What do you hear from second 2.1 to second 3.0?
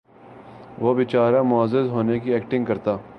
کی ایکٹنگ کرتا